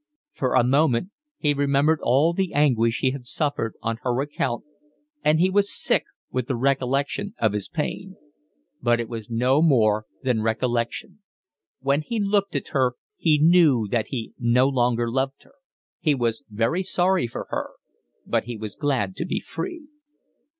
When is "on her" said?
3.83-4.19